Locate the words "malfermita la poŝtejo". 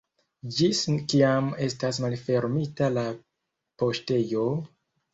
2.07-4.53